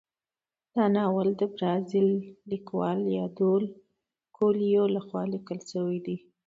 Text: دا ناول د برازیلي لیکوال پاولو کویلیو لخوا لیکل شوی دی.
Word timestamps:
دا 0.75 0.83
ناول 0.95 1.29
د 1.39 1.41
برازیلي 1.55 2.19
لیکوال 2.51 2.99
پاولو 3.37 3.69
کویلیو 4.35 4.83
لخوا 4.95 5.21
لیکل 5.33 5.59
شوی 5.71 5.97
دی. 6.05 6.17